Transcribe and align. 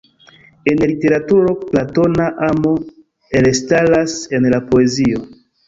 En 0.71 0.79
literaturo 0.91 1.51
platona 1.59 2.31
amo 2.47 2.73
elstaras 3.43 4.17
en 4.31 4.51
la 4.57 4.65
poezio. 4.73 5.25